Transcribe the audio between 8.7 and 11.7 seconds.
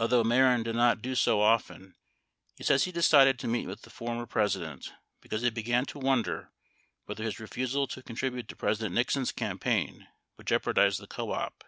Nixon's campaign would jeopardize the co op.